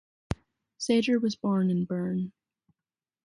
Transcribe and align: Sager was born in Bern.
Sager 0.79 1.19
was 1.19 1.35
born 1.35 1.69
in 1.69 1.85
Bern. 1.85 2.31